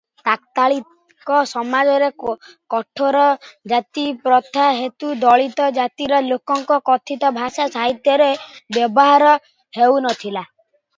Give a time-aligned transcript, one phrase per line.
[0.27, 2.07] ତାତ୍କାଳୀକ ସମାଜରେ
[2.75, 3.21] କଠୋର
[3.75, 8.31] ଜାତିପ୍ରଥା ହେତୁ ଦଳିତ ଜାତିର ଲୋକଙ୍କ କଥିତ ଭାଷା ସାହିତ୍ୟରେ
[8.79, 9.39] ବ୍ୟବହାର
[9.81, 10.47] ହେଉନଥିଲା।